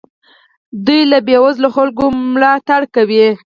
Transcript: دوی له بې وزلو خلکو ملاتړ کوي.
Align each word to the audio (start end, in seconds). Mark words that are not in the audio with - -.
دوی 0.85 1.01
له 1.11 1.17
بې 1.27 1.37
وزلو 1.43 1.69
خلکو 1.77 2.03
ملاتړ 2.33 2.81
کوي. 2.95 3.27